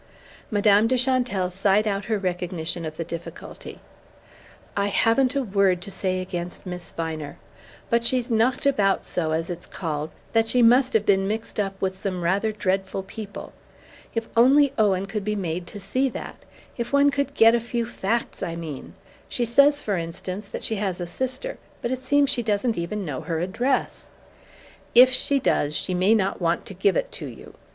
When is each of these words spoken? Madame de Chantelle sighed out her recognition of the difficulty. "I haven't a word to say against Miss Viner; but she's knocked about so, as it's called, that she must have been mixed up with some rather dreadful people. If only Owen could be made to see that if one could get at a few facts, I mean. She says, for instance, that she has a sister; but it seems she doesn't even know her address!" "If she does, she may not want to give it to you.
Madame 0.49 0.87
de 0.87 0.97
Chantelle 0.97 1.51
sighed 1.51 1.87
out 1.87 2.05
her 2.05 2.17
recognition 2.17 2.85
of 2.85 2.97
the 2.97 3.03
difficulty. 3.03 3.79
"I 4.75 4.87
haven't 4.87 5.35
a 5.35 5.43
word 5.43 5.79
to 5.83 5.91
say 5.91 6.21
against 6.21 6.65
Miss 6.65 6.89
Viner; 6.89 7.37
but 7.87 8.03
she's 8.03 8.31
knocked 8.31 8.65
about 8.65 9.05
so, 9.05 9.29
as 9.31 9.51
it's 9.51 9.67
called, 9.67 10.09
that 10.33 10.47
she 10.47 10.63
must 10.63 10.93
have 10.93 11.05
been 11.05 11.27
mixed 11.27 11.59
up 11.59 11.79
with 11.79 11.99
some 12.01 12.23
rather 12.23 12.51
dreadful 12.51 13.03
people. 13.03 13.53
If 14.15 14.27
only 14.35 14.73
Owen 14.75 15.05
could 15.05 15.23
be 15.23 15.35
made 15.35 15.67
to 15.67 15.79
see 15.79 16.09
that 16.09 16.45
if 16.77 16.91
one 16.91 17.11
could 17.11 17.35
get 17.35 17.53
at 17.53 17.61
a 17.61 17.63
few 17.63 17.85
facts, 17.85 18.41
I 18.41 18.55
mean. 18.55 18.95
She 19.29 19.45
says, 19.45 19.83
for 19.83 19.99
instance, 19.99 20.47
that 20.47 20.63
she 20.63 20.77
has 20.77 20.99
a 20.99 21.05
sister; 21.05 21.59
but 21.79 21.91
it 21.91 22.03
seems 22.03 22.31
she 22.31 22.41
doesn't 22.41 22.75
even 22.75 23.05
know 23.05 23.21
her 23.21 23.39
address!" 23.39 24.09
"If 24.95 25.11
she 25.11 25.39
does, 25.39 25.75
she 25.75 25.93
may 25.93 26.15
not 26.15 26.41
want 26.41 26.65
to 26.65 26.73
give 26.73 26.95
it 26.97 27.11
to 27.11 27.27
you. 27.27 27.53